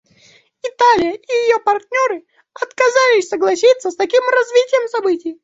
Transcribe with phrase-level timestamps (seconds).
[0.63, 5.37] Италия и ее партнеры отказались согласиться с таким развитием событий.